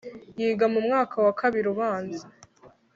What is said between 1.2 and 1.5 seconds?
wa